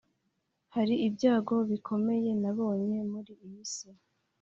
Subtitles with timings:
[0.75, 3.89] Hari ibyago bikomeye nabonye muri iyi si